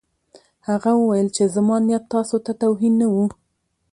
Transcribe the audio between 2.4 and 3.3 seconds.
ته توهین نه و